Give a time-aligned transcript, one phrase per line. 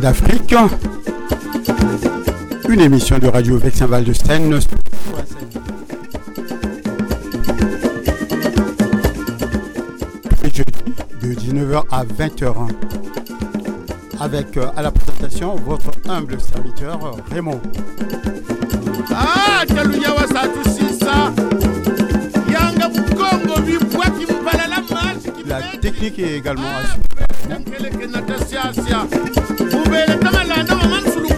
[0.00, 0.54] d'Afrique,
[2.68, 4.58] une émission de Radio Vexin Val de Seine.
[10.44, 10.64] Jeudi
[11.20, 12.54] de 19h à 20h,
[14.20, 17.60] avec euh, à la présentation votre humble serviteur Raymond.
[25.46, 27.11] La technique est également assurée
[27.58, 28.06] kele ke
[29.76, 31.28] ubele tama la ndama man sulu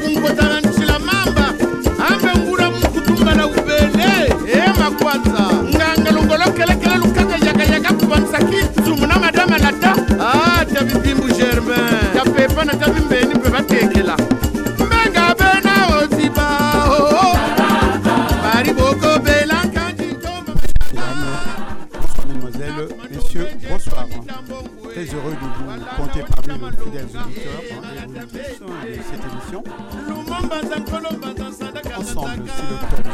[32.44, 33.04] Nous 6 octobre.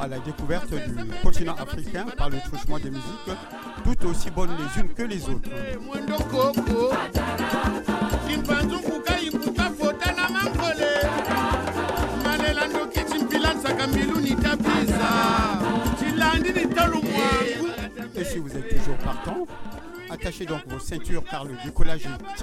[0.00, 3.04] à la découverte du continent africain par le truchement des musiques
[3.84, 5.48] tout aussi bonnes les unes que les autres.
[18.16, 19.46] Et si vous êtes toujours partant,
[20.10, 22.42] attachez donc vos ceintures car le décollage est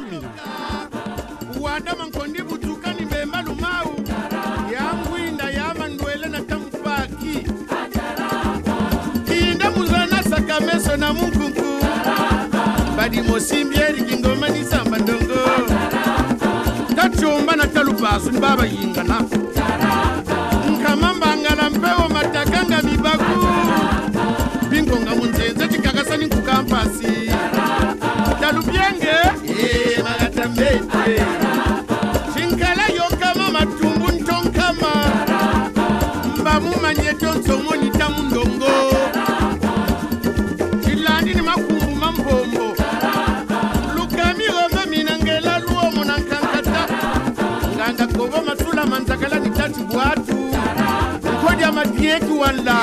[52.39, 52.75] wa landa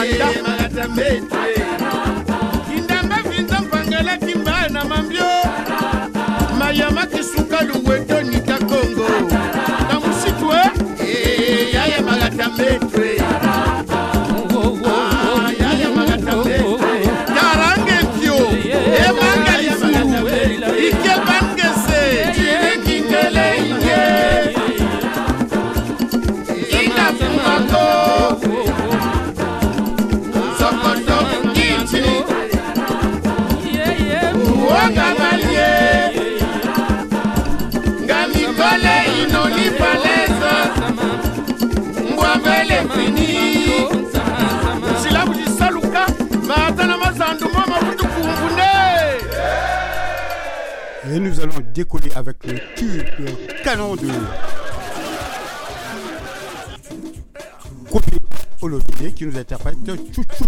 [2.69, 5.25] kindambe vinza mpangele kimbaye na mambio.
[6.59, 9.09] Mayama kisuka lungwetoni kakongo.
[9.89, 10.57] Na musitwe
[11.75, 13.16] yayemaga tametwe
[51.09, 53.05] Et nous allons décoller avec le tube
[53.65, 54.09] canon de
[57.91, 58.03] Kobe
[58.61, 59.77] Olodé qui nous interprète
[60.13, 60.46] Chouchou.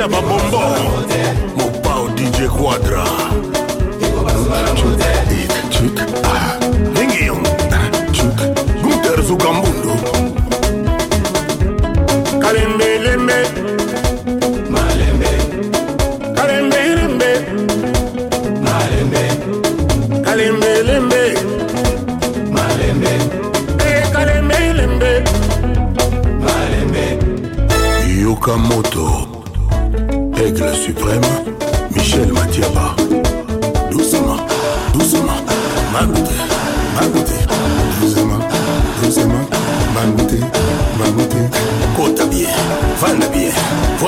[0.00, 0.60] ya babombo
[1.56, 3.33] mopao dj quadra.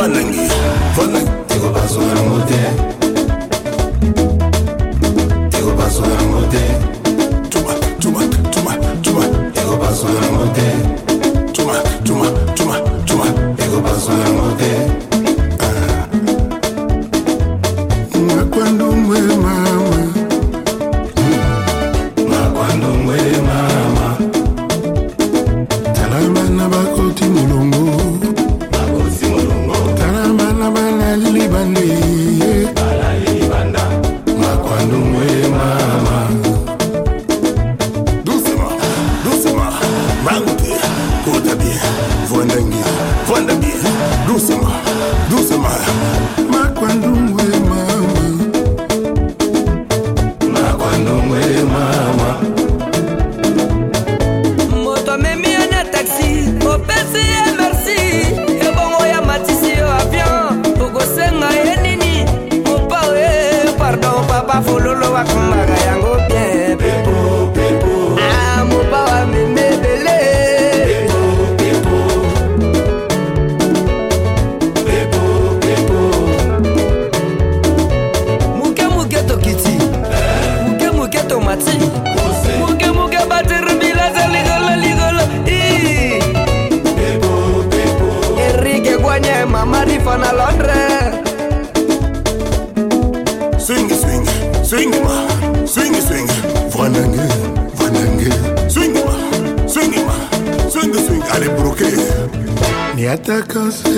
[0.06, 0.45] банами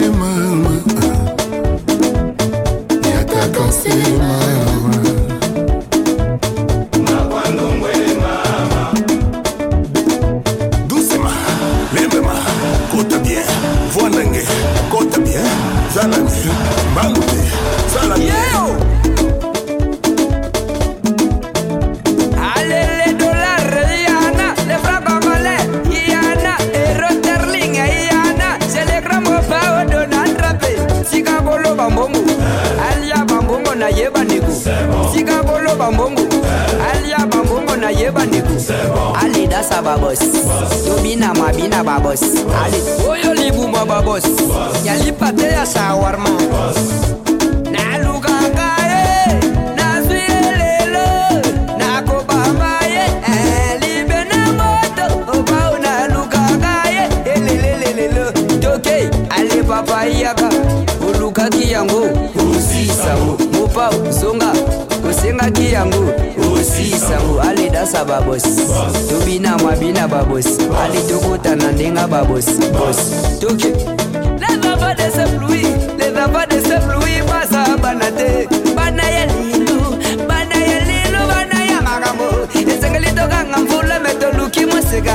[0.06, 0.74] mama
[3.02, 3.88] niatakansi
[4.18, 4.67] mama
[35.78, 36.22] bambongo.
[36.92, 38.52] Alia bambongo na ye bandeko
[39.22, 40.18] ale dasa babos
[40.84, 42.22] tobina mabina babos
[42.62, 44.24] ale oyo libuma babos
[44.84, 46.30] yalipate ya sawarma
[59.68, 60.48] papayaka
[61.08, 62.02] olukakiyango
[62.40, 64.52] olusisawo mopau zonga
[65.28, 66.12] tengaki yango.
[66.52, 68.48] Osisango ale dasa babosi
[69.08, 73.72] tobina mabina babosi ale tokotana ndenga babosi bosi toke
[74.40, 75.62] les enfants de seploui
[75.98, 79.80] les enfants de seploui baza bana te bana ya lilu
[80.28, 82.24] bana ya lilu bana ya makambo.
[82.54, 85.14] Esengeli tokanga mvula me toluki moseka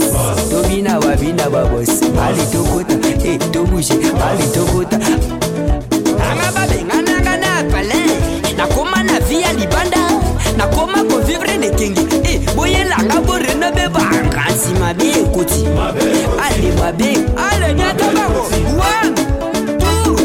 [0.71, 2.93] Tobina wabina babos, ali tokota,
[3.27, 4.95] eh tobushe, ali tokota.
[4.95, 7.99] Anga babe ngana ngana pale,
[8.55, 9.99] nakoma na via libanda,
[10.57, 12.07] nakoma kovivre nekengi.
[12.23, 15.67] Eh boyelanga borena be banga nsima be ekoti.
[16.39, 18.47] Ale mabe, ale nyata bango.
[18.79, 19.15] One,
[19.77, 20.15] two,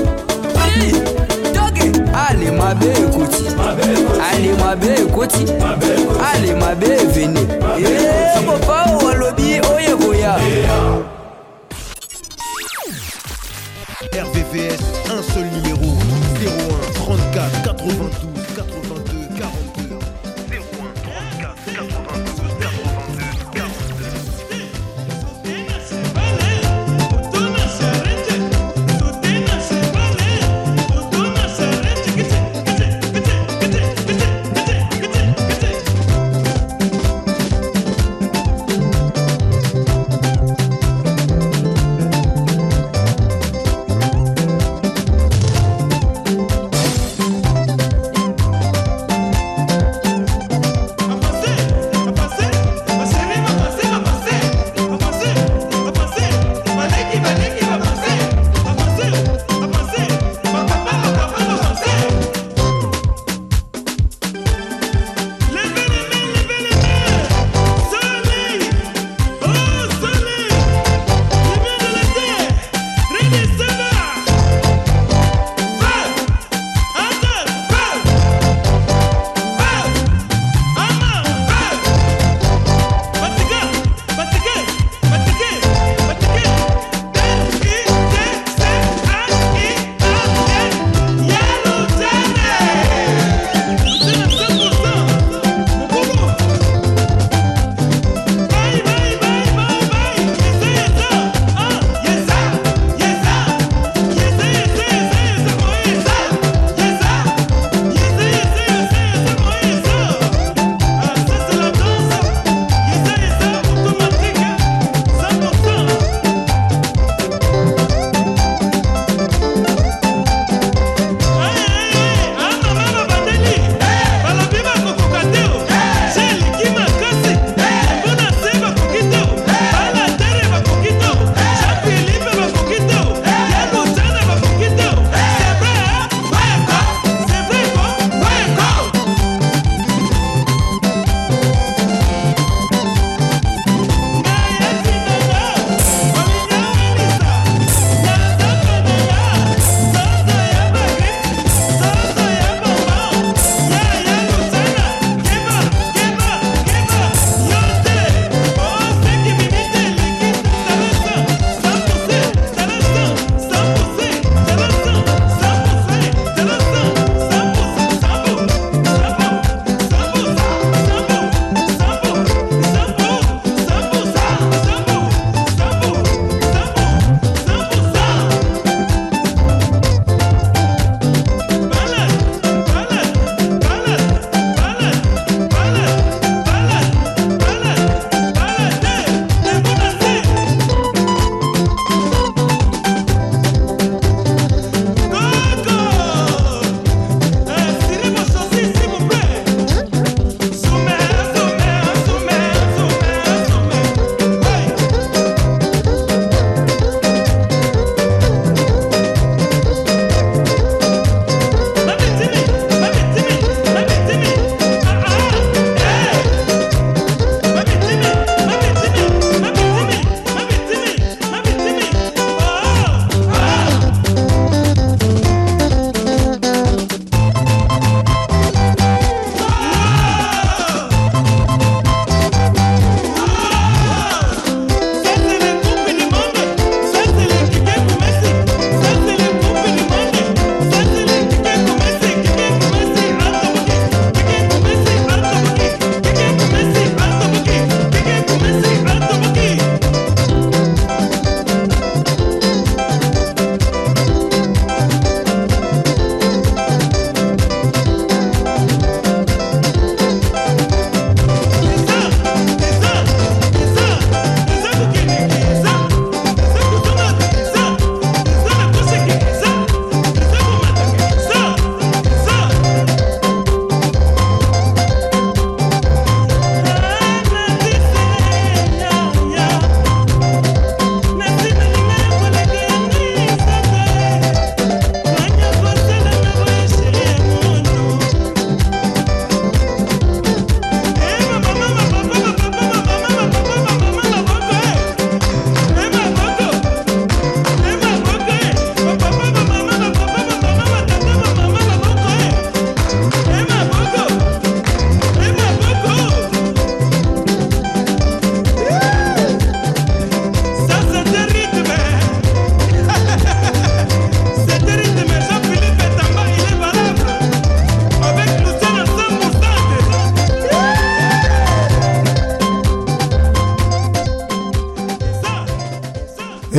[0.55, 0.93] three,
[1.53, 1.91] toge.
[2.15, 3.45] Ale mabe ekoti.
[4.31, 5.45] Ale mabe ekoti.
[6.33, 6.87] Ale mabe.
[7.79, 8.97] Eh papa
[9.63, 11.16] 我也不要。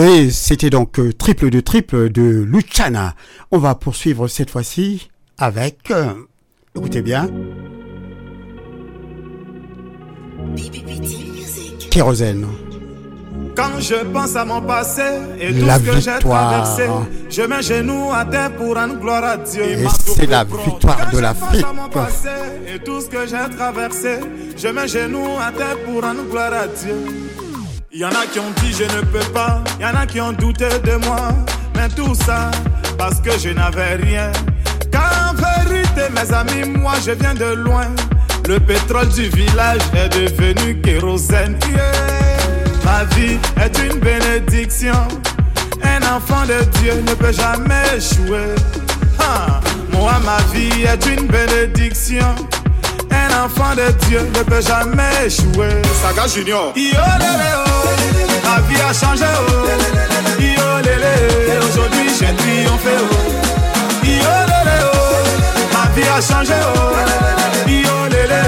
[0.07, 3.13] Et c'était donc euh, triple de triple de Luciana.
[3.51, 6.13] On va poursuivre cette fois-ci avec, euh,
[6.75, 7.29] écoutez bien,
[11.91, 12.47] Kérosène.
[13.55, 15.01] Quand je pense à mon passé
[15.41, 16.83] et tout La ce que j'ai traversé,
[17.29, 19.63] je mets genou à terre pour rendre gloire à Dieu.
[19.63, 21.61] Et c'est la victoire Quand de je l'Afrique.
[21.61, 22.29] pense à mon passé
[22.73, 24.19] et tout ce que j'ai traversé,
[24.55, 27.26] je mets genou à terre pour rendre gloire à Dieu.
[27.93, 30.33] Y en a qui ont dit je ne peux pas, y en a qui ont
[30.33, 31.29] douté de moi,
[31.75, 32.51] mais tout ça
[32.97, 34.31] parce que je n'avais rien.
[34.91, 37.87] Car en vérité, mes amis, moi je viens de loin.
[38.47, 41.57] Le pétrole du village est devenu kérosène.
[41.69, 42.17] Yeah.
[42.83, 45.07] Ma vie est une bénédiction.
[45.83, 48.55] Un enfant de Dieu ne peut jamais échouer.
[49.91, 52.35] Moi, ma vie est une bénédiction.
[53.43, 55.81] Enfant de Dieu ne peut jamais échouer.
[56.01, 56.73] Saga Junior.
[56.75, 57.87] Yo lélé, oh.
[58.43, 59.25] Ma vie a changé.
[59.25, 60.41] Oh.
[60.41, 62.95] Yo lélé, aujourd'hui j'ai triomphé.
[62.99, 63.05] Oh.
[64.03, 64.97] Yo lélé, oh.
[65.71, 66.55] Ma vie a changé.
[66.75, 67.69] Oh.
[67.69, 68.41] Yo lélé,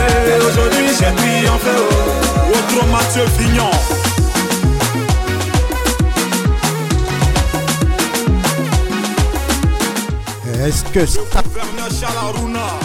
[0.47, 1.73] aujourd'hui j'ai triomphé.
[1.77, 2.51] Oh.
[2.51, 3.71] Autre Mathieu Vignon.
[10.65, 11.19] Est-ce que ça...
[11.43, 12.79] Gouverneur.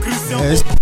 [0.00, 0.79] Christian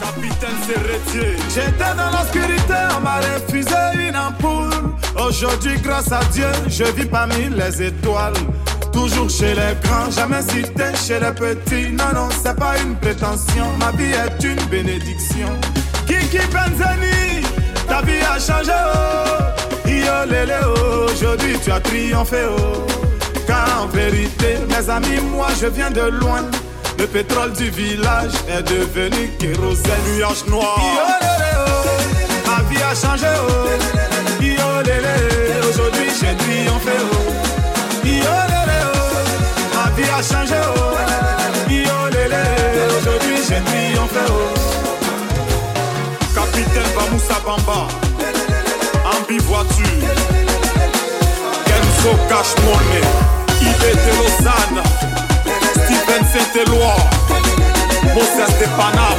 [0.00, 1.36] Capitaine Serretier.
[1.54, 4.94] J'étais dans l'obscurité, on m'a refusé une ampoule.
[5.16, 8.34] Aujourd'hui, grâce à Dieu, je vis parmi les étoiles.
[8.92, 11.92] Toujours chez les grands, jamais cité chez les petits.
[11.92, 13.66] Non, non, c'est pas une prétention.
[13.78, 15.48] Ma vie est une bénédiction.
[16.06, 17.44] Kiki Benzani,
[17.86, 18.72] ta vie a changé.
[18.72, 19.20] Oh.
[20.62, 21.06] Oh.
[21.10, 22.38] aujourd'hui tu as triomphé.
[22.48, 22.86] Oh.
[23.46, 26.42] Car en vérité, mes amis, moi je viens de loin.
[27.00, 30.04] Le pétrole du village est devenu kérosène.
[30.16, 30.78] Nuage noir.
[32.46, 33.26] Ma vie a changé.
[33.48, 33.68] Oh.
[35.66, 36.96] Aujourd'hui j'ai triomphé.
[37.00, 37.16] Oh.
[38.04, 38.18] Oh.
[39.74, 40.60] Ma vie a changé.
[40.76, 41.70] Oh.
[41.70, 42.44] Yo lélé,
[42.98, 44.24] aujourd'hui j'ai triomphé.
[44.28, 44.54] Oh.
[46.34, 47.88] Capitaine Bamoussa Bamba.
[49.06, 50.04] Ambi voiture.
[51.64, 53.02] Kenzo Cash Money.
[53.62, 55.09] IBT Lausanne.
[56.10, 56.94] Steven Saint-Éloi.
[58.14, 59.14] Moses de Paname.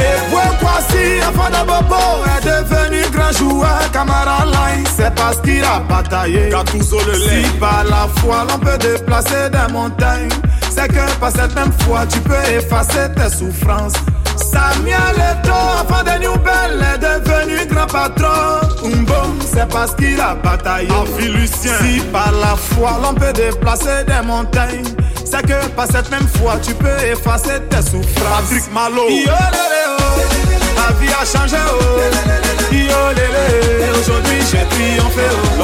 [0.00, 3.90] Et enfant de Bobo, est devenu grand joueur.
[3.92, 6.48] Camara Line, c'est parce qu'il a bataillé.
[6.50, 7.44] Gattuso le lait.
[7.44, 10.30] Si par la foi, l'on peut déplacer des montagnes.
[10.70, 13.94] C'est que par cette même foi, tu peux effacer tes souffrances.
[14.36, 18.60] Samuel Eto, enfant de New Bell, est devenu grand patron.
[18.84, 20.88] Umbo, c'est parce qu'il a bataillé.
[21.18, 21.72] Lucien.
[21.80, 24.84] Si par la foi, l'on peut déplacer des montagnes.
[25.36, 28.48] C'est que par cette même foi, tu peux effacer tes souffrances.
[28.48, 29.08] Patrick Malo.
[29.08, 30.04] Yo oh.
[30.76, 32.72] Ma vie a changé, oh.
[32.72, 32.94] Yo
[33.98, 35.60] aujourd'hui j'ai triomphé, oh.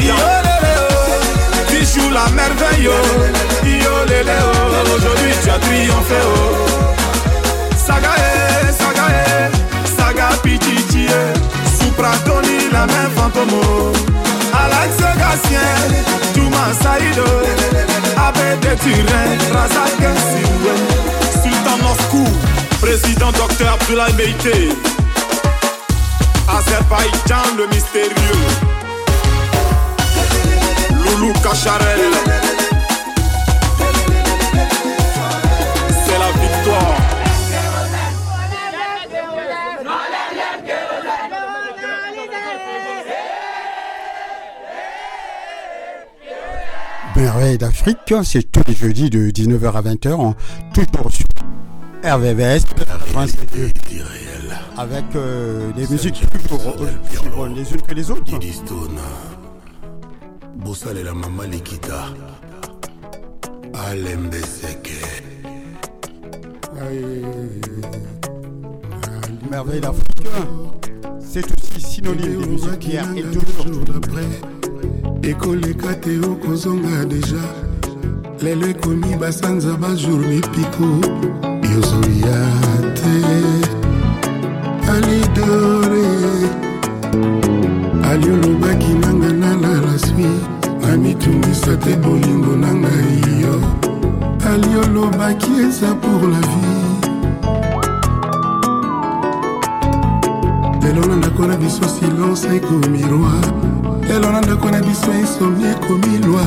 [0.00, 1.68] Yo lélé, oh.
[1.68, 3.66] Tu joues la merveille, oh.
[3.66, 4.96] Yo oh.
[4.96, 6.56] Aujourd'hui tu as triomphé, oh.
[7.76, 9.96] Saga, eh, saga, eh.
[9.96, 11.84] Saga Pichichi, eh.
[11.84, 14.27] Supra Tony, la main fantôme.
[14.72, 15.70] Alex Gatien,
[16.34, 17.24] Touma Saïdo.
[18.16, 20.02] Abbé de Turin, Razak.
[21.42, 22.26] Sultan Moscou,
[22.80, 24.68] président Dr Abdoulaye Meïté.
[26.48, 28.44] Azerbaïdjan le mystérieux.
[31.04, 32.37] Loulou Kacharel.
[47.18, 50.34] Merveille d'Afrique, c'est tous les jeudis de 19h à 20h, en
[50.72, 51.26] toujours sur
[52.04, 53.32] RVVS 92,
[54.76, 56.60] avec euh, des musiques toujours
[57.10, 58.22] aussi bonnes les unes que les autres.
[58.22, 59.00] Didi Stone.
[60.58, 62.06] Bosalela mama likita
[63.74, 64.92] alembeseke
[69.50, 70.28] Merveille d'Afrique,
[71.18, 74.22] c'est aussi synonyme des musiques d'hier et d'aujourd'hui.
[75.22, 77.42] Ekoleka te okozonga deja.
[78.42, 81.00] Lelo ekomi basanza bajour mipiko
[81.62, 82.38] yozoya
[82.94, 83.14] te.
[84.92, 86.08] Alidore.
[88.04, 90.30] Ali olobaki nanga nana laswi
[90.80, 93.60] namitungisa te bolingo na ngai yo.
[94.50, 96.78] Ali olobaki eza pour la vie.
[100.82, 103.77] Lelo na ndako na biso silence ekomi roi
[104.08, 106.42] lelo na ndako na biso esomi ekomilwa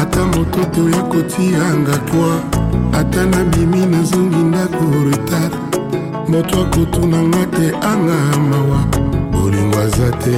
[0.00, 2.58] ata moto toya kotianga kwa.
[3.00, 5.52] Ata nabimi nazongi ndako retard.
[6.28, 8.80] Moto akotunanga te anga mawa.
[9.32, 10.36] Bolingo aza te.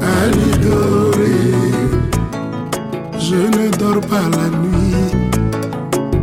[0.00, 1.34] Alidore.
[3.18, 5.38] Je ne dors pas la nuit.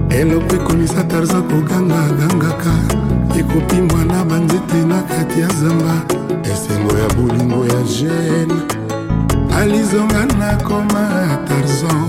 [0.10, 2.73] Eloko ekomisa tarza koganga gangaka.
[5.08, 6.02] Kati ya zamba.
[6.43, 8.62] Esengo ya bolingo ya gene.
[9.58, 12.08] Alizonga nakoma tarzan.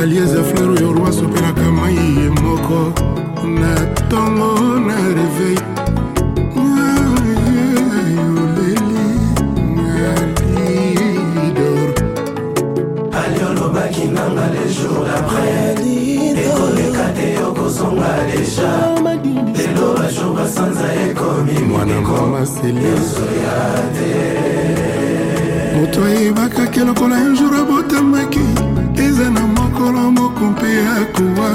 [0.00, 2.92] Alieza fleur oyo roi asopelaka mai ye moko.
[3.44, 5.62] Na ntongo na reveil
[13.12, 15.74] aliolobaki nanga le jour d'après.
[16.44, 18.91] Ekoleka te yokozonga deja
[21.60, 23.58] mwana mama selioso ya
[23.94, 24.10] te
[25.76, 28.46] moto ayebaka ke lokola un jour abotamaki
[28.96, 31.50] eza na mokolo moko mpe akowa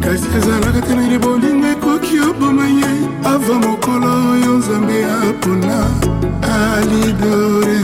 [0.00, 2.90] kasi ezalaka te naili bolingo ekoki oboma ye.
[3.24, 5.78] Ava mokolo oyo nzambe apona.
[6.42, 7.80] Alidore.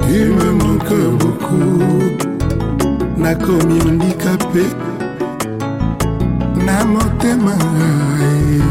[0.00, 2.16] Tu me manque beaucoup
[3.16, 4.64] nakomi handikape
[6.64, 8.62] na motema ngai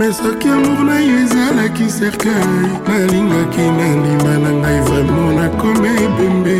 [0.00, 6.58] me soki amour na yo ezalaki cercueil nalingaki na ndima na ngai vraimen nakomi ebembe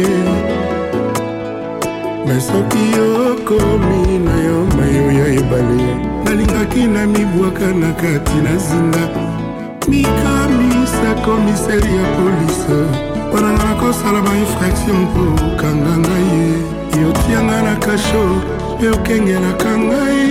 [2.26, 5.88] me soki okomi na yo mayo ya ebale
[6.24, 9.04] nalingaki na mibwaka na kati na zinga
[9.88, 12.78] mikamisa komiseri ya polise
[13.28, 16.52] mponanga nakosala bainfraction mpo okanga ngai
[17.02, 18.24] yotianga na kasho
[18.76, 20.29] mpe okengelaka ngai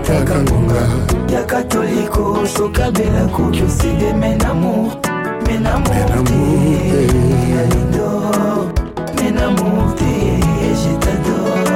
[0.00, 0.82] abetaka ngonga.
[1.32, 4.92] Ya katoliko sokabela koki oside menamour
[5.46, 6.34] menamour te.
[7.60, 8.72] alidor
[9.16, 10.40] menamour te
[10.80, 11.70] je t'adore.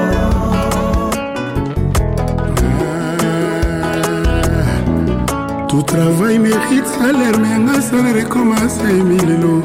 [5.69, 9.63] Tout travail mérite salaire me yanga salaire ekomasa emilelo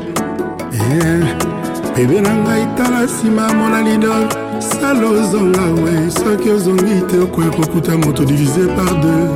[1.95, 7.97] bebe na ngai tala nsima mona lidol sala ozonga we soki ozongi te okoya kokuta
[7.97, 9.29] moto divise par deux.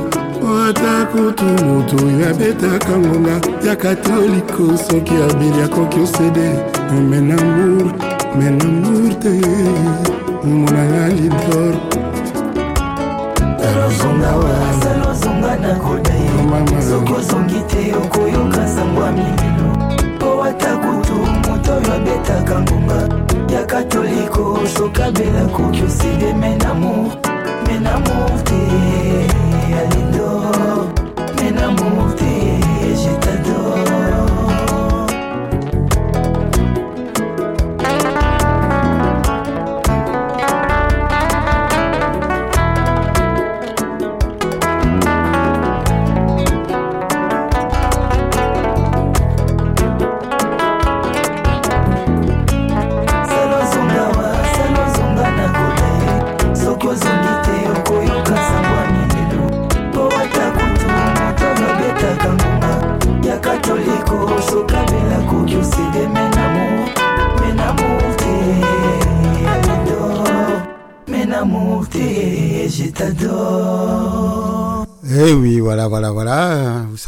[0.68, 6.48] Ata kutu moto oyo abetaka ngonga ya katoliko soki abeli akoki osede.
[7.10, 7.92] Menamour
[8.38, 9.30] menamour te
[10.44, 11.74] monanga lidor.
[14.80, 16.14] Salozonga na koda
[16.90, 19.66] soki ozongi te okoyoka nsango ya milelo
[20.16, 23.23] mpo ata kutu moto oyo abetaka ngonga
[24.34, 27.16] ya katoliko sokabela koki oside menamour
[27.66, 28.60] menamour te
[29.80, 30.88] alidor
[31.40, 32.43] menamour te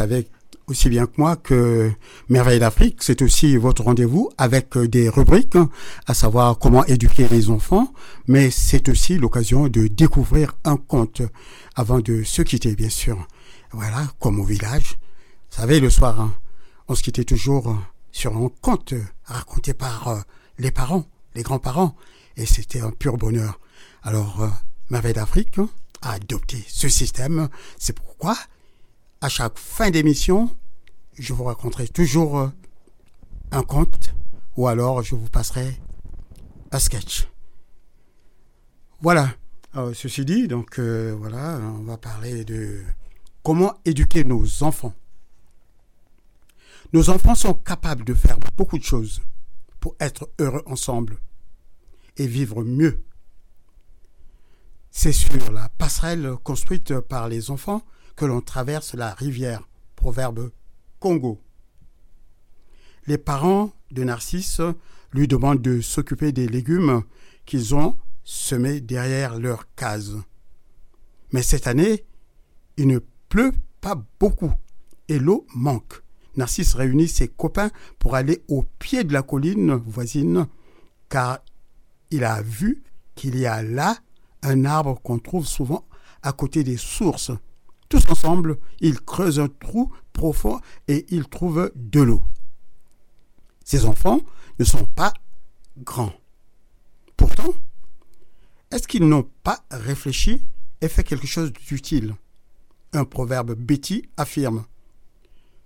[0.07, 0.29] savez
[0.69, 1.91] aussi bien que moi que
[2.29, 5.69] Merveille d'Afrique, c'est aussi votre rendez-vous avec euh, des rubriques, hein,
[6.07, 7.93] à savoir comment éduquer les enfants,
[8.27, 11.23] mais c'est aussi l'occasion de découvrir un conte
[11.75, 13.27] avant de se quitter, bien sûr.
[13.73, 14.97] Voilà, comme au village.
[15.51, 16.35] Vous savez, le soir, hein,
[16.89, 17.77] on se quittait toujours
[18.13, 20.21] sur un conte raconté par euh,
[20.59, 21.97] les parents, les grands-parents,
[22.37, 23.59] et c'était un pur bonheur.
[24.03, 24.49] Alors, euh,
[24.91, 25.69] Merveille d'Afrique hein,
[26.03, 27.49] a adopté ce système.
[27.79, 28.37] C'est pourquoi,
[29.21, 30.55] à chaque fin d'émission,
[31.19, 32.49] je vous raconterai toujours euh,
[33.51, 34.15] un conte,
[34.57, 35.81] ou alors je vous passerai
[36.73, 37.29] un sketch.
[39.01, 39.35] Voilà.
[39.73, 42.83] Alors, ceci dit, donc euh, voilà, on va parler de
[43.43, 44.95] comment éduquer nos enfants.
[46.93, 49.21] Nos enfants sont capables de faire beaucoup de choses
[49.81, 51.19] pour être heureux ensemble
[52.17, 53.05] et vivre mieux.
[54.91, 57.83] C'est sur la passerelle construite par les enfants
[58.17, 59.63] que l'on traverse la rivière.
[59.95, 60.51] Proverbe
[60.99, 61.41] Congo.
[63.07, 64.61] Les parents de Narcisse
[65.13, 67.03] lui demandent de s'occuper des légumes
[67.45, 70.17] qu'ils ont semés derrière leur case.
[71.33, 72.05] Mais cette année,
[72.77, 72.99] il ne
[73.29, 74.53] pleut pas beaucoup
[75.09, 76.03] et l'eau manque.
[76.37, 80.47] Narcisse réunit ses copains pour aller au pied de la colline voisine
[81.09, 81.39] car
[82.11, 82.83] il a vu
[83.15, 83.97] qu'il y a là
[84.43, 85.87] un arbre qu'on trouve souvent
[86.23, 87.31] à côté des sources.
[87.89, 92.23] Tous ensemble, ils creusent un trou profond et ils trouvent de l'eau.
[93.65, 94.21] Ces enfants
[94.59, 95.13] ne sont pas
[95.79, 96.15] grands.
[97.17, 97.53] Pourtant,
[98.71, 100.43] est-ce qu'ils n'ont pas réfléchi
[100.81, 102.15] et fait quelque chose d'utile?
[102.93, 104.65] Un proverbe Betty affirme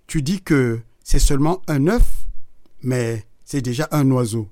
[0.07, 2.27] Tu dis que c'est seulement un œuf,
[2.81, 4.49] mais c'est déjà un oiseau.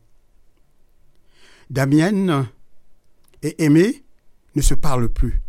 [1.70, 2.50] Damienne
[3.44, 4.04] et Aimé
[4.56, 5.42] ne se parlent plus.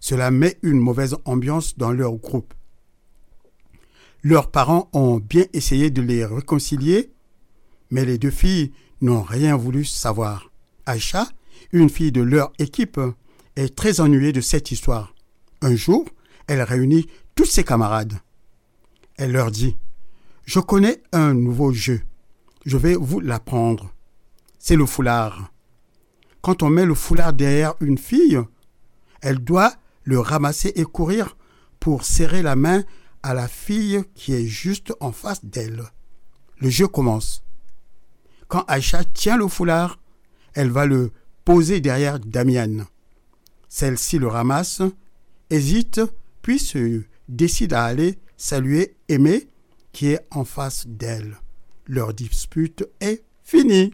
[0.00, 2.54] Cela met une mauvaise ambiance dans leur groupe.
[4.22, 7.10] Leurs parents ont bien essayé de les réconcilier,
[7.90, 10.50] mais les deux filles n'ont rien voulu savoir.
[10.86, 11.28] Aïcha,
[11.72, 13.00] une fille de leur équipe,
[13.56, 15.14] est très ennuyée de cette histoire.
[15.62, 16.04] Un jour,
[16.46, 18.14] elle réunit tous ses camarades.
[19.16, 19.76] Elle leur dit
[20.44, 22.00] Je connais un nouveau jeu.
[22.64, 23.92] Je vais vous l'apprendre.
[24.58, 25.52] C'est le foulard.
[26.40, 28.40] Quand on met le foulard derrière une fille,
[29.20, 29.74] elle doit
[30.08, 31.36] le ramasser et courir
[31.80, 32.82] pour serrer la main
[33.22, 35.82] à la fille qui est juste en face d'elle.
[36.60, 37.44] Le jeu commence.
[38.48, 40.00] Quand Aïcha tient le foulard,
[40.54, 41.12] elle va le
[41.44, 42.86] poser derrière Damienne.
[43.68, 44.80] Celle-ci le ramasse,
[45.50, 46.00] hésite,
[46.40, 49.46] puis se décide à aller saluer Aimé
[49.92, 51.36] qui est en face d'elle.
[51.86, 53.92] Leur dispute est finie.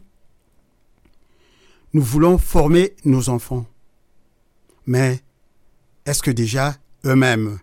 [1.91, 3.65] Nous voulons former nos enfants.
[4.85, 5.24] Mais
[6.05, 7.59] est-ce que déjà eux-mêmes,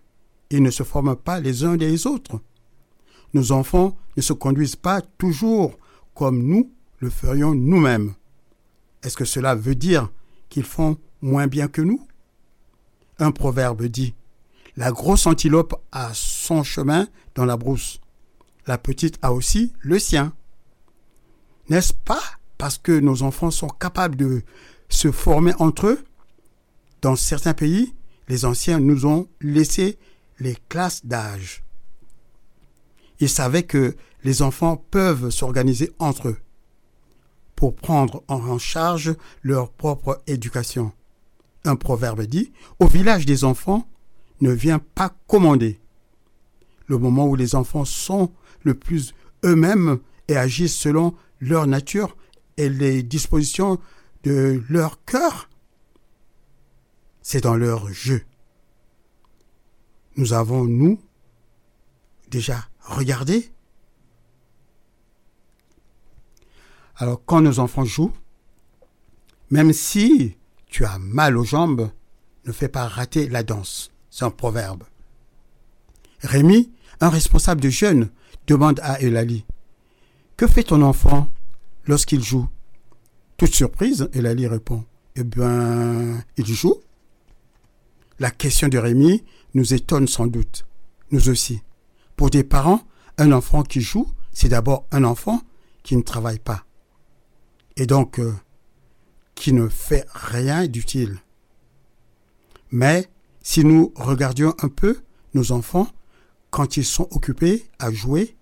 [0.49, 2.41] ils ne se forment pas les uns des autres?
[3.33, 5.77] Nos enfants ne se conduisent pas toujours
[6.13, 8.13] comme nous le ferions nous-mêmes.
[9.01, 10.09] Est-ce que cela veut dire
[10.49, 12.05] qu'ils font moins bien que nous?
[13.17, 14.13] Un proverbe dit
[14.75, 17.99] La grosse antilope a son chemin dans la brousse.
[18.67, 20.33] La petite a aussi le sien.
[21.69, 22.21] N'est-ce pas
[22.57, 24.41] parce que nos enfants sont capables de
[24.89, 26.03] se former entre eux?
[27.01, 27.93] Dans certains pays,
[28.27, 29.97] les anciens nous ont laissé
[30.39, 31.63] les classes d'âge.
[33.19, 36.37] Ils savaient que les enfants peuvent s'organiser entre eux
[37.55, 40.91] pour prendre en charge leur propre éducation.
[41.63, 43.87] Un proverbe dit, au village des enfants
[44.41, 45.79] ne vient pas commander.
[46.87, 48.31] Le moment où les enfants sont
[48.63, 49.13] le plus
[49.45, 52.17] eux-mêmes et agissent selon leur nature
[52.57, 53.79] et les dispositions
[54.23, 55.49] de leur cœur,
[57.23, 58.23] c'est dans leur jeu.
[60.17, 61.01] Nous avons, nous,
[62.29, 63.51] déjà regardé.
[66.97, 68.13] Alors quand nos enfants jouent,
[69.49, 71.89] même si tu as mal aux jambes,
[72.45, 73.91] ne fais pas rater la danse.
[74.09, 74.83] C'est un proverbe.
[76.21, 78.09] Rémi, un responsable de jeunes,
[78.47, 79.45] demande à Elali
[80.37, 81.29] Que fait ton enfant
[81.85, 82.47] lorsqu'il joue?
[83.37, 86.81] Toute surprise, Elali répond Eh bien, il joue.
[88.19, 89.23] La question de Rémi
[89.53, 90.65] nous étonne sans doute,
[91.11, 91.61] nous aussi.
[92.15, 92.81] Pour des parents,
[93.17, 95.41] un enfant qui joue, c'est d'abord un enfant
[95.83, 96.63] qui ne travaille pas.
[97.75, 98.33] Et donc, euh,
[99.35, 101.19] qui ne fait rien d'utile.
[102.71, 103.09] Mais
[103.41, 105.01] si nous regardions un peu
[105.33, 105.87] nos enfants,
[106.49, 108.37] quand ils sont occupés à jouer,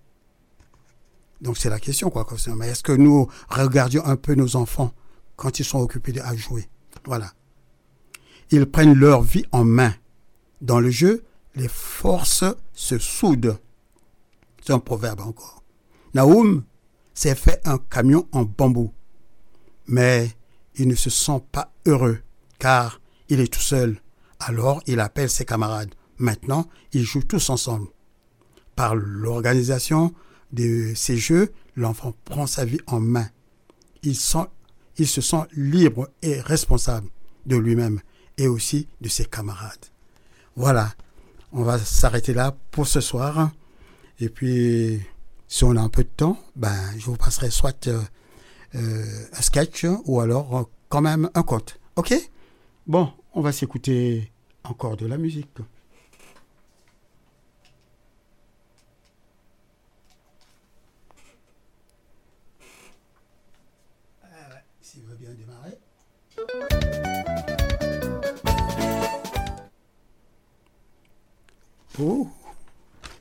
[1.41, 2.27] donc c'est la question, quoi.
[2.55, 4.93] Mais est-ce que nous regardions un peu nos enfants
[5.37, 6.69] quand ils sont occupés à jouer?
[7.05, 7.33] Voilà.
[8.51, 9.93] Ils prennent leur vie en main.
[10.61, 11.23] Dans le jeu,
[11.55, 13.57] les forces se soudent.
[14.63, 15.63] C'est un proverbe encore.
[16.13, 16.63] Naoum
[17.13, 18.93] s'est fait un camion en bambou,
[19.87, 20.29] mais
[20.75, 22.19] il ne se sent pas heureux
[22.59, 24.01] car il est tout seul.
[24.39, 25.95] Alors il appelle ses camarades.
[26.17, 27.87] Maintenant, ils jouent tous ensemble.
[28.75, 30.13] Par l'organisation
[30.51, 33.29] de ces jeux, l'enfant prend sa vie en main.
[34.03, 37.07] Il, se sent libre et responsable
[37.45, 38.01] de lui-même
[38.41, 39.85] et aussi de ses camarades.
[40.55, 40.93] Voilà,
[41.53, 43.51] on va s'arrêter là pour ce soir.
[44.19, 44.99] Et puis,
[45.47, 48.01] si on a un peu de temps, ben, je vous passerai soit euh,
[48.75, 51.79] euh, un sketch ou alors euh, quand même un conte.
[51.95, 52.13] Ok?
[52.87, 54.31] Bon, on va s'écouter
[54.63, 55.49] encore de la musique.
[72.03, 72.27] Oh,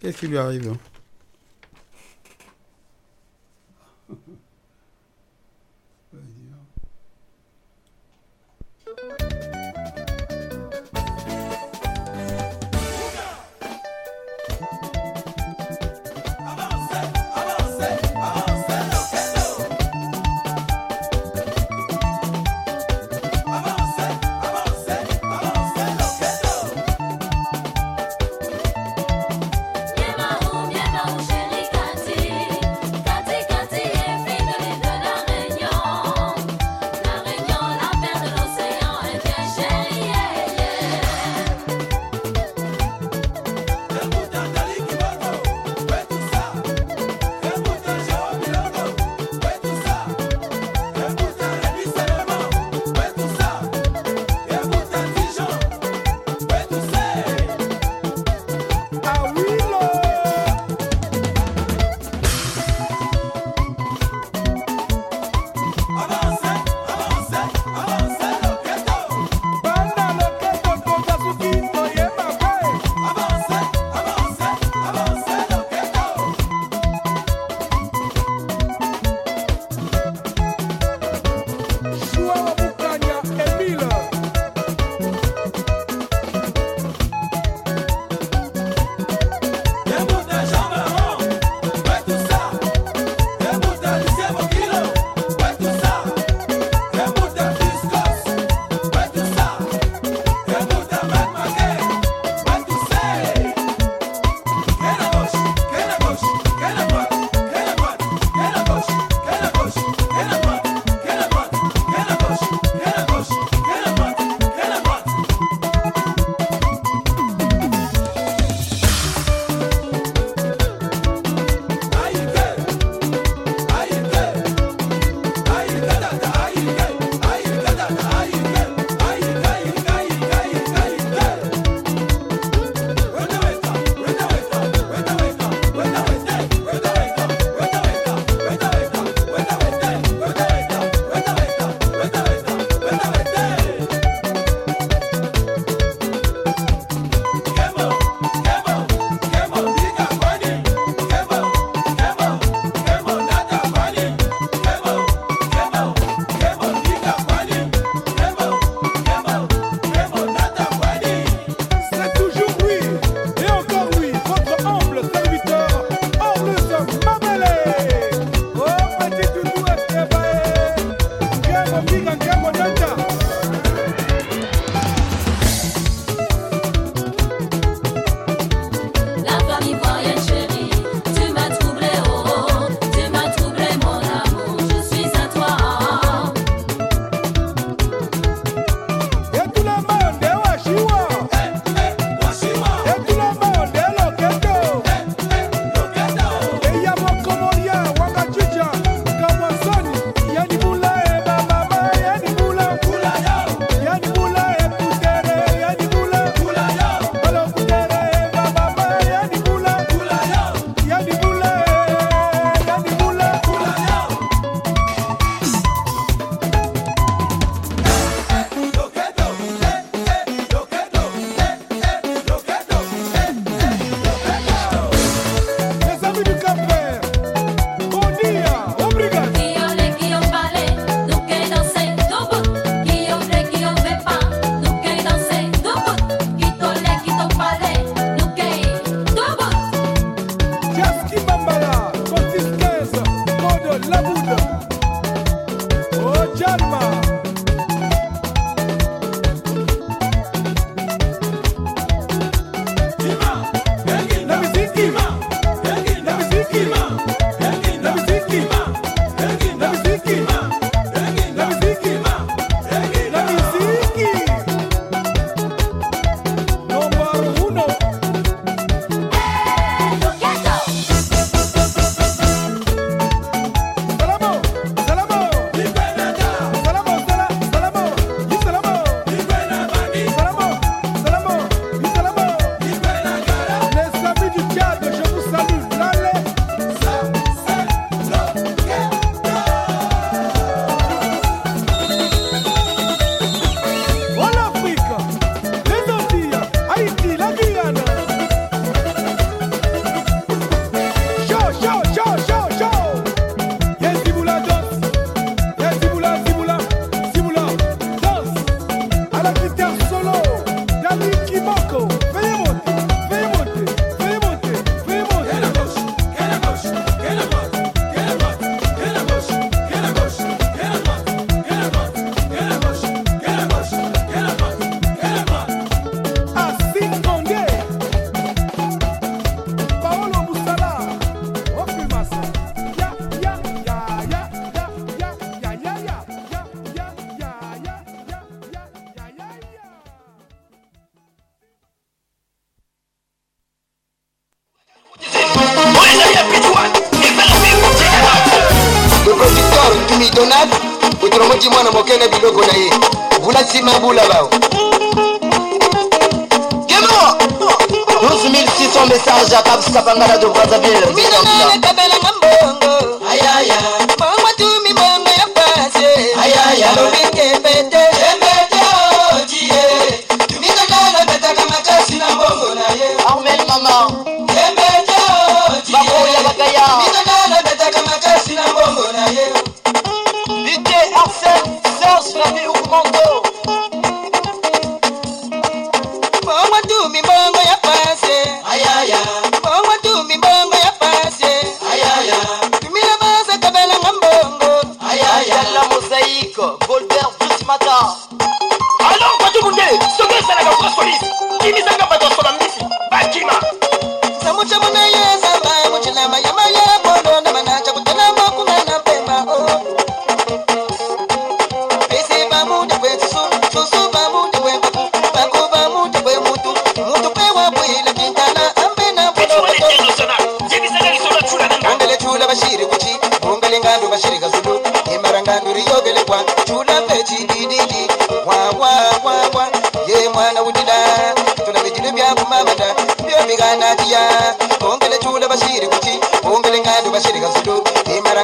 [0.01, 0.75] qu'est-ce qui lui arrive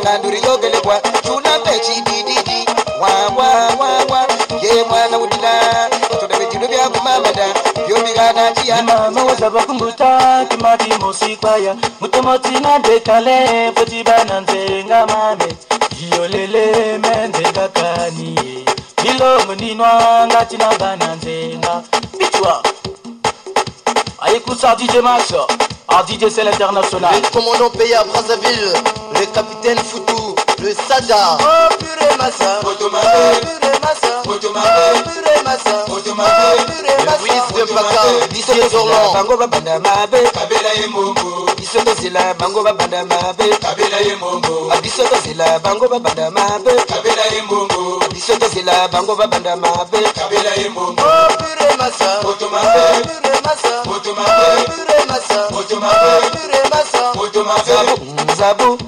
[0.07, 2.67] tanduri yogelekwa tunambe chidididi
[3.01, 4.27] wawawawa
[4.63, 5.51] ye mwana udila
[6.21, 7.47] tunabe jino bya mumamada
[7.87, 15.57] byobigana jiya mama wazaba kumbuta kimati musikwaya mutomotina ndekale potibana nzenga mame.
[16.03, 18.65] Iyolele menzengakaniye
[19.05, 21.83] milongo ndinwa ngatina bana nzenga.
[22.19, 22.63] Bitwa
[24.19, 25.49] ayikusatije maxo
[26.31, 28.73] c'est l'international Le commandant payé à Brazzaville
[29.19, 33.03] Le capitaine Foutou Le Sada Oh purée massa Potomate.
[33.07, 34.23] Oh purée massa.
[34.27, 34.33] Oh
[35.09, 39.13] purée massa purée de Paka, Didier Zorlan.
[39.15, 45.03] bango babanda mabe Kabela ye mombo biso tozela bango babanda mabe Kabela ye mombo biso
[45.05, 51.03] tozela bango babanda mabe Kabela ye mombo biso tozela bango babanda mabe Kabela ye mombo
[51.03, 52.21] Oh purée massa.
[52.25, 53.26] Oh purée
[57.65, 57.97] zabu
[58.39, 58.79] zabu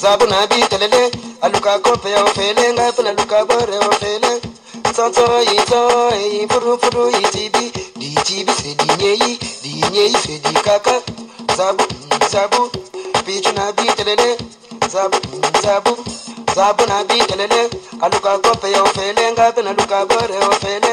[0.00, 1.10] zabu na bi telele
[1.42, 4.40] aluka kope o fele nga pe luka bore o fele
[4.96, 5.82] santo ito
[6.14, 7.64] e furu furu itibi
[8.00, 10.94] di tibi se di nyeyi di nyeyi se di kaka
[11.56, 11.84] zabu
[12.32, 12.70] zabu
[13.24, 14.36] pichu na bi telele
[14.92, 15.18] zabu
[15.62, 15.92] zabu
[16.54, 17.60] zabu na bi telele
[18.00, 20.92] aluka kope o fele nga pe luka bore o fele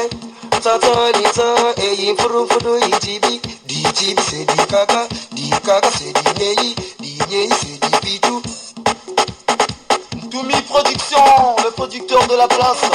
[0.62, 0.90] santo
[1.24, 6.68] ito e furu furu itibi di tibi se di kaka di kaka se di nyeyi
[7.32, 8.42] dinyeyi se dipichu
[10.30, 12.90] Toumi Production, le producteur de la place.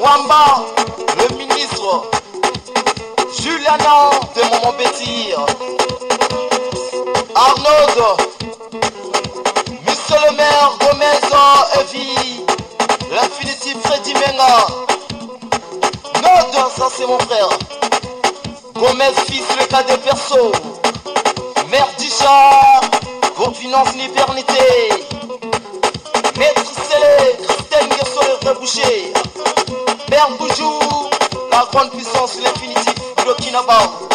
[0.00, 0.64] Wamba,
[1.18, 2.10] le ministre.
[3.38, 4.42] Juliana de
[4.78, 5.38] Pétir.
[7.34, 8.16] Arnaud,
[9.86, 11.20] Monsieur le maire Gomez,
[11.80, 12.44] Evie.
[13.14, 14.66] L'infinitif Freddy Menga.
[16.22, 17.50] Nod, ça c'est mon frère.
[18.74, 20.52] Gomez, fils, le cas de perso.
[22.24, 22.80] Dicha,
[23.36, 24.54] groupe finance l'hibernité.
[26.38, 29.12] Maître Célé, Christine Guersoler de Boucher.
[30.06, 30.78] Père Boujou,
[31.50, 32.94] la grande puissance, l'infinitif,
[33.24, 34.08] Burkina Faso.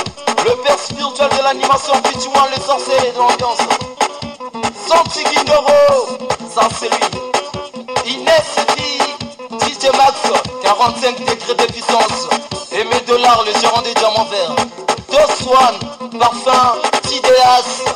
[0.44, 3.60] Le père spirituel de l'animation, Fitouan, les sorciers de l'ambiance.
[4.88, 6.18] Santi Guindoro,
[6.52, 8.16] ça c'est lui.
[8.16, 10.18] Inès Fille, DJ Max,
[10.64, 12.28] 45 degrés de puissance.
[12.72, 14.56] Aimé Dollar, le gérant des diamants verts.
[15.12, 17.89] Dos One, parfum, Tidéas.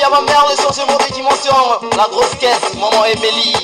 [0.00, 1.52] Y'a ma mère, le changement des dimensions.
[1.96, 3.54] La grosse caisse, maman Emily.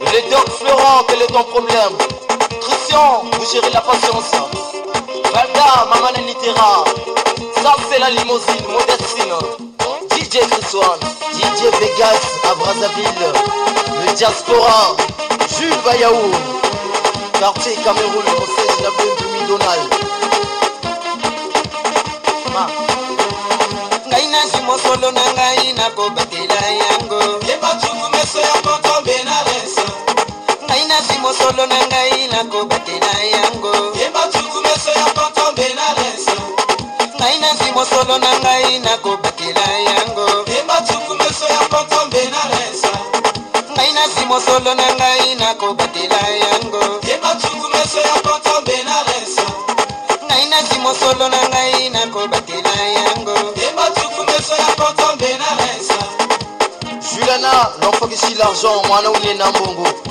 [0.00, 1.92] Le doc Florent, quel est ton problème?
[2.60, 4.32] Christian, vous gérez la patience.
[5.32, 6.84] Valda, maman Nitera.
[7.62, 9.34] Ça, c'est la limousine, Modestine.
[10.10, 11.00] DJ Chris One,
[11.34, 12.20] DJ Vegas
[12.50, 13.32] à Brazzaville.
[14.06, 14.96] Le diaspora,
[15.56, 16.32] Jules Bayaou.
[17.38, 20.09] Quartier Cameroun, conseil la Benjamin Donald.
[24.66, 27.20] mosolo na ngai nakobakela yango.
[30.66, 33.72] Ngai nasi mosolo na ngai nakobakela yango.
[37.18, 38.29] Ngai nasi mosolo na
[58.54, 60.09] zone, one only in Mbungu.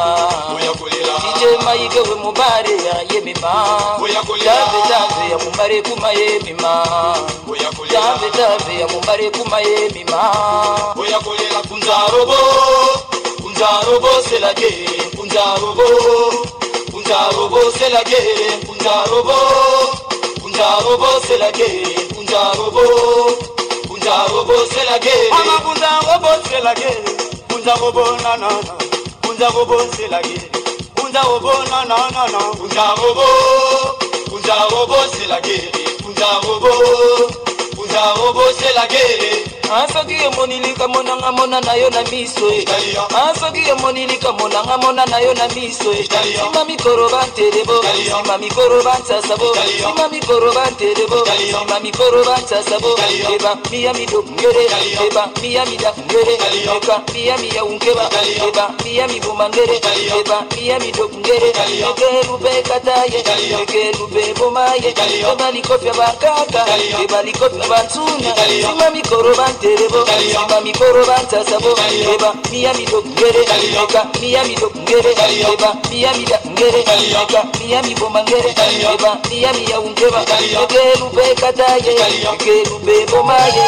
[0.00, 0.32] Ayemima
[1.36, 3.52] ije maike we mubare ayemima
[4.44, 6.84] tave tave ya mumbare kuma yemima
[7.92, 10.20] tave tave ya mumbare kuma yemima
[11.68, 12.36] kunzarobo
[13.42, 15.84] kunzarobo selage kunzarobo
[16.92, 18.16] kunzarobo selage
[18.66, 19.34] kunzarobo
[20.42, 21.68] kunzarobo selage
[22.14, 22.82] kunzarobo
[23.88, 26.90] kunzarobo selage Mama kunzarobo selage
[27.48, 28.36] kunzarobo na
[29.42, 30.38] kunza bobo selage
[30.94, 33.26] kunza bobo na na na na kunza bobo
[34.30, 35.58] kunza bobo selage
[36.02, 36.70] kunza bobo
[37.76, 39.02] kunza bobo selage
[39.76, 42.64] asoki emonilika monanga mona na yo na miso e.
[43.24, 46.04] Asoki emonilika monanga mona na yo na miso e.
[46.04, 52.98] Sima mikoro banterebo sima mikoro bansasabo sima mikoro banterebo sima mikoro bansasabo
[53.34, 54.66] eba miya midongere
[55.06, 56.34] eba miya midangere
[56.76, 58.08] eka miya miya unkeba
[58.48, 59.80] eba miya mibumangere
[60.18, 61.52] eba miya midongere.
[61.52, 63.18] Eke lube kataye
[63.62, 64.94] eke lube bomaye.
[65.32, 66.64] Eba likofya bakaka
[67.02, 71.70] eba likofya bansuna sima mikoro terebo simba mikoro bantasabo
[72.14, 73.42] eba miyamido ngere
[73.82, 75.12] eka miyamido ngere
[75.52, 78.50] eba miyamida ngere eka miyamiboma ngere
[78.92, 80.20] eba miyamiyawungeba
[80.62, 81.92] egerube kataye
[82.32, 83.66] egerube bomaye.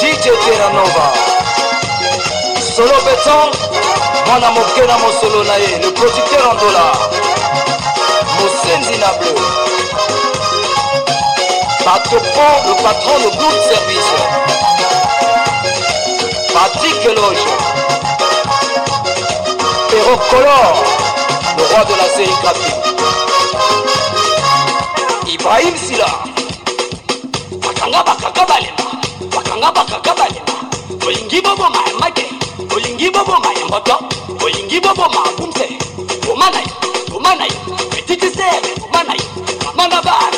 [0.00, 1.06] Dj teranova
[2.74, 3.48] solo beton
[4.26, 6.92] mwana moke na mosolo na ye le producteur en dollar
[8.40, 9.67] mosenzi na bleu
[11.88, 14.12] Patron, le patron de Blue Service.
[16.52, 17.46] Patrick Loge.
[19.90, 20.82] Hérocolore,
[21.56, 22.74] le roi de la sérigraphie.
[25.32, 26.08] Ibrahim Silla.
[27.52, 28.84] Bakanga bakanga balema.
[29.34, 31.06] Bakanga bakanga balema.
[31.06, 32.26] Olingi bobo mayamake.
[32.76, 33.98] Olingi bobo mayamboto.
[34.44, 35.78] Olingi bobo mabumte.
[36.30, 36.66] Omanai,
[37.16, 37.52] omanai.
[37.90, 38.60] Petite sœur,
[38.90, 39.20] omanai.
[39.72, 40.37] Amanda bara.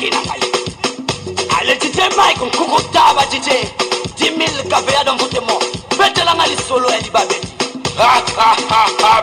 [0.00, 0.46] gina kale
[1.58, 3.68] ale tite mike nkuku taba tite
[4.16, 5.58] dimil kabe ya dongote mo
[5.98, 7.34] betela nga lisolo ya libabe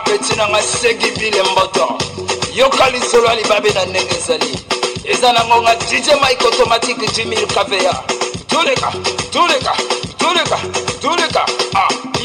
[0.05, 1.97] peti nanga segi vile mboto
[2.53, 4.59] yoka lisolo ya libabe na ndenge ezali
[5.03, 7.93] eza nango nga dj mike automatique dimil kabeya.
[8.47, 8.91] Tuleka
[9.32, 9.73] tuleka
[10.17, 10.57] tuleka
[11.01, 11.45] tuleka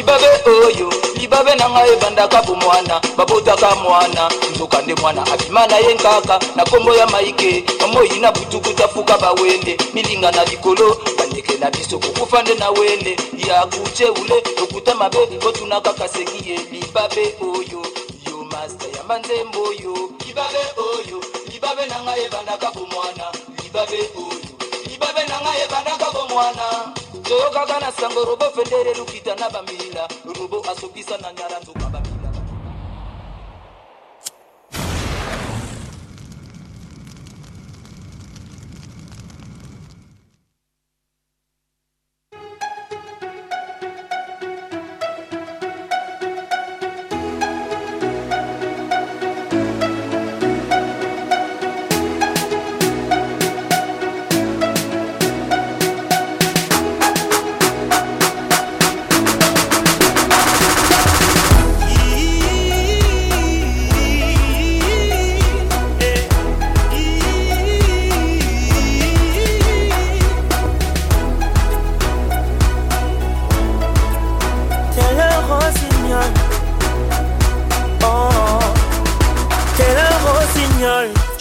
[0.03, 4.31] libabe oyo libabe na ngai ebandaka bomwana babotaka mwana.
[4.51, 7.65] Nzoka nde mwana abima na ye nkaka na nkombo ya maike.
[7.93, 9.77] Moi na butukuta fuka bawende.
[9.95, 13.17] Milinga na likolo bandeke na biso kokufa nde na wende.
[13.49, 16.59] Ya kuceule lokuta mabe kotuna kaka seki ye.
[16.73, 17.83] Libabe oyo
[18.27, 18.45] yo.
[18.51, 21.23] Master ya manzembo oyo libabe oyo
[21.53, 23.27] libabe na ngai ebandaka bomwana.
[23.63, 24.51] Libabe oyo
[24.91, 26.93] libabe na ngai ebandaka bomwana
[27.33, 30.09] toyokaka na sango robo fendere lukita na bambila
[30.39, 32.12] robo asokisa na nyara nzoka bambila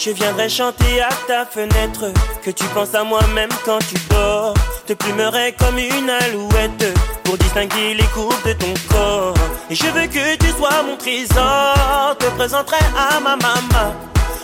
[0.04, 2.06] Je viendrai chanter à ta fenêtre
[2.42, 4.52] que tu penses à moi-même quand tu dors.
[4.84, 9.34] Te plumerai comme une alouette pour distinguer les courbes de ton corps.
[9.70, 12.16] Et je veux que tu sois mon trésor.
[12.18, 13.94] Te présenterai à ma maman.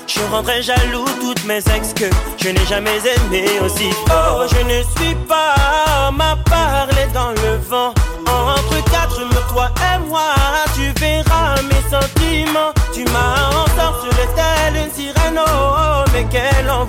[0.07, 4.43] Je rendrai jaloux toutes mes ex que je n'ai jamais aimé aussi fort.
[4.43, 7.93] Oh, je ne suis pas ma parler dans le vent.
[8.29, 10.35] Entre quatre murs, toi et moi,
[10.75, 12.73] tu verras mes sentiments.
[12.95, 14.18] Tu m'as ensorcelé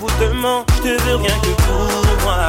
[0.00, 0.64] envoûtement.
[0.76, 2.46] Je te veux rien que pour moi.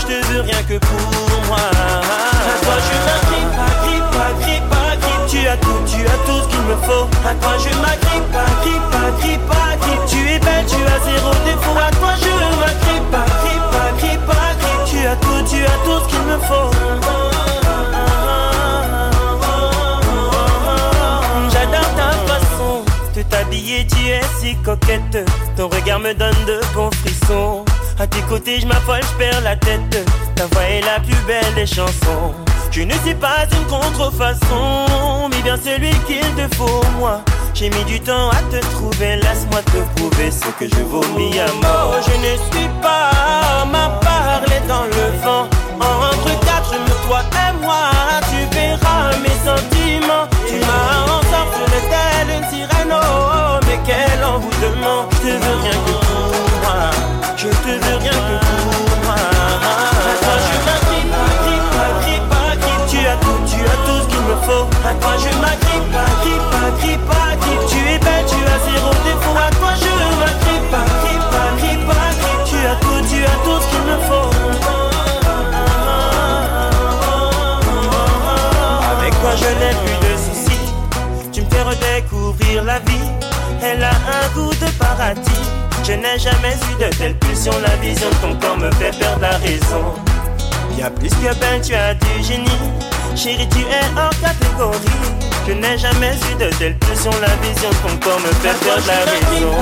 [0.00, 1.56] Je te veux rien que pour moi.
[1.56, 5.26] À toi je m'agrippe, agrippe, agrippe, agrippe.
[5.28, 7.06] Tu as tout, tu as tout ce qu'il me faut.
[7.26, 10.04] À toi je m'agrippe, agrippe, agrippe, agrippe.
[10.06, 11.78] Tu es belle, tu as zéro défaut.
[11.78, 14.84] À toi je m'agrippe, agrippe, agrippe, agrippe.
[14.90, 16.70] Tu as tout, tu as tout ce qu'il me faut.
[21.50, 23.86] J'adore ta façon de t'habiller,
[24.52, 25.18] coquette.
[25.56, 27.64] Ton regard me donne de bons frissons.
[27.98, 30.04] À tes côtés, je m'affole, je perds la tête.
[30.34, 32.34] Ta voix est la plus belle des chansons.
[32.70, 37.20] Je ne suis pas une contrefaçon, mais bien celui qu'il te faut, moi.
[37.54, 41.46] J'ai mis du temps à te trouver, laisse-moi te prouver ce que je vomis à
[41.62, 41.94] mort.
[42.04, 45.48] Je ne suis pas ma parler dans le vent.
[53.84, 55.08] Quel envoûtement.
[55.12, 56.26] Je te veux rien que pour
[56.62, 56.90] moi,
[57.36, 59.14] je te veux rien que pour moi.
[59.14, 62.86] À toi je m'agrippe, agrippe, agrippe, agrippe.
[62.88, 64.66] Tu as tout, tu as tout ce qu'il me faut.
[64.88, 65.30] À toi je
[85.86, 87.52] Je n'ai jamais eu de telle pulsion.
[87.60, 89.84] La vision de ton corps me fait perdre la raison.
[90.78, 92.48] Y'a plus que belle, tu as du génie.
[93.14, 94.78] Chérie, tu es hors catégorie.
[95.46, 97.10] Je n'ai jamais eu de telle pulsion.
[97.20, 99.52] La vision de ton corps me fait perdre la raison.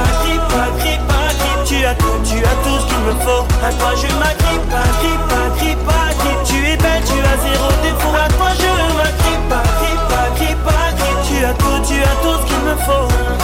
[1.66, 3.44] Tu as tout, tu as tout ce qu'il me faut.
[3.64, 8.14] À toi je m'agrippe, agrippe, agrippe, agrippe Tu es belle, tu as zéro défaut.
[8.14, 12.62] À toi je m'agrippe, agrippe, agrippe, agrippe Tu as tout, tu as tout ce qu'il
[12.62, 13.41] me faut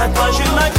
[0.00, 0.77] À toi je m'agrippe,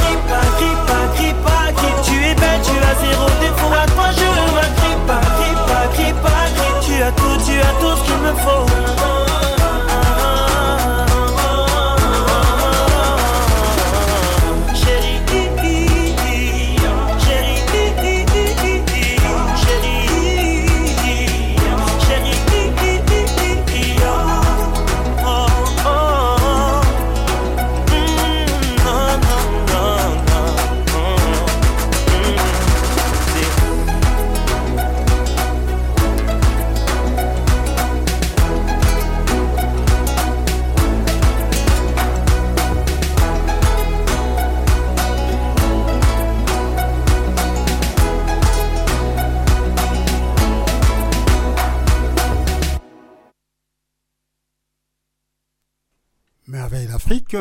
[56.70, 57.36] Merveille d'Afrique.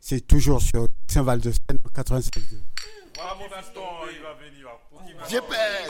[0.00, 2.30] C'est toujours sur Saint-Val de Seine 96.
[5.28, 5.40] J'ai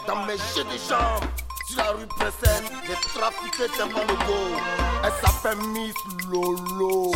[0.07, 1.25] dans mes jeux de jambes
[1.69, 4.57] sur la rue Pressette, j'ai trafiqué tellement de go.
[5.03, 5.95] Elle s'appelle Miss
[6.31, 7.13] Lolo?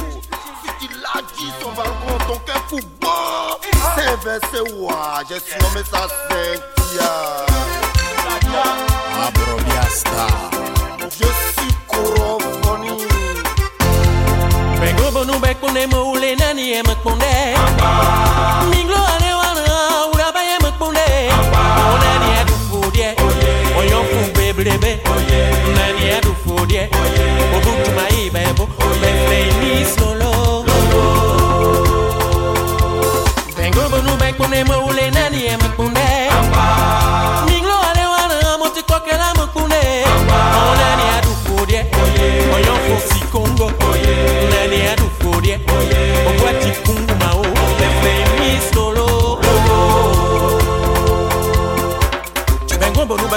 [0.64, 3.60] Si tu l'as dit, son balcon, ton cœur fou bon.
[3.94, 7.46] C'est versé, ouah, j'ai surnommé ça Cynthia.
[9.28, 10.26] Abrobiasta.
[11.10, 11.70] Je suis
[14.80, 17.32] Pe gobo nu bek pune mă ule nani e mă pune
[18.70, 19.76] Minglo ane wana
[20.12, 21.06] ura ba e mă pune
[21.92, 23.10] O nani e du fudie
[23.78, 24.92] O yo fu beblebe
[25.76, 26.88] Nani e du fudie
[27.54, 28.64] O bu tu mai bebo
[29.00, 30.32] Pe freni solo
[33.56, 35.54] Pe gobo nu bek pune mă ule nani e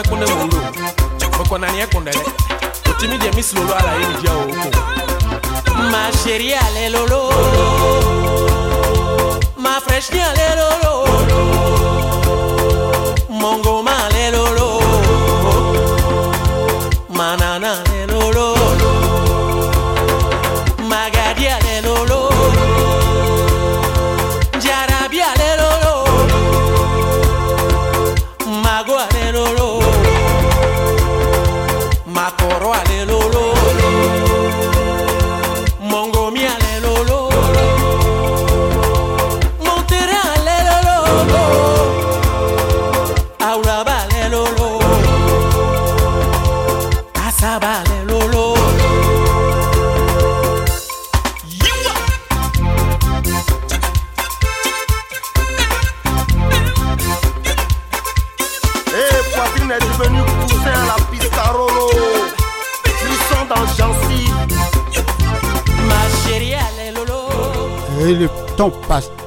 [0.09, 0.57] kone wolo
[1.37, 2.25] mekɔnaniɛ kun dɛlɛ
[2.89, 4.69] otimi diɛ misi lolo ala ye nidiya o ko?
[5.91, 6.53] Ma seri
[17.17, 17.82] manana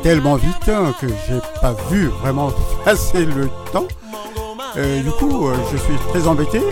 [0.06, 2.52] tellement vite hein, que j'ai pas vu vraiment
[2.84, 3.88] passer le temps.
[4.76, 6.62] Euh, du coup, euh, je suis très embêté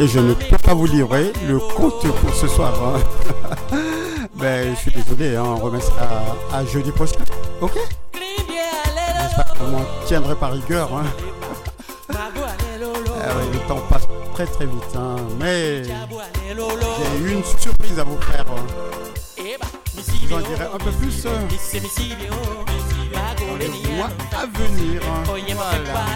[0.00, 2.72] et je ne peux pas vous livrer le compte pour ce soir.
[2.82, 3.76] hein.
[4.34, 5.92] ben, je suis désolé, hein, on remet ça
[6.52, 7.20] à, jeudi prochain.
[7.60, 7.78] Ok?
[8.14, 10.90] J'espère que vous m'en tiendrez par rigueur.
[10.92, 11.04] hein.
[13.24, 14.98] Ah le temps passe très très vite.
[15.38, 18.44] Mais j'ai une surprise à vous faire.
[20.32, 21.30] Vous en dirai un peu plus euh,
[23.38, 25.02] dans le mois à venir.
[25.54, 26.06] Voilà.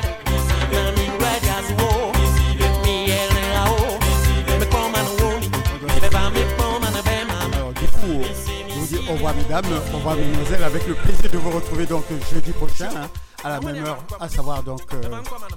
[9.09, 12.89] Au revoir mesdames, au revoir mesdemoiselles, avec le plaisir de vous retrouver donc jeudi prochain
[12.95, 13.09] hein,
[13.45, 14.83] à la même heure, à savoir donc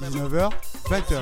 [0.02, 0.50] 19h,
[0.90, 1.22] 20h.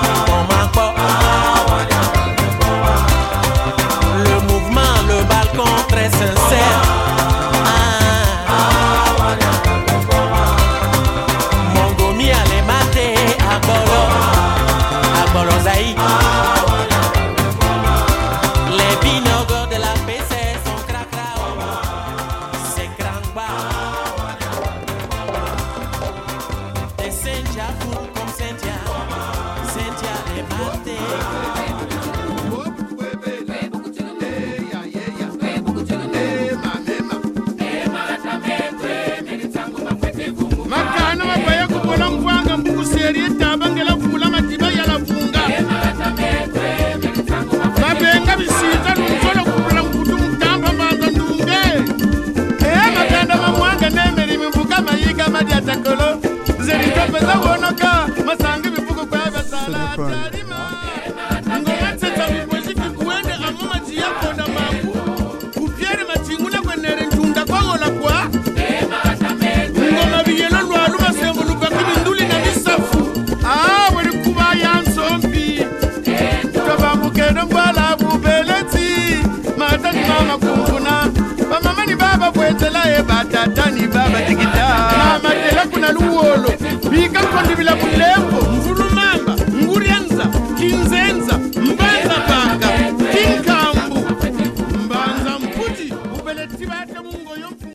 [87.41, 88.30] Quando me leva o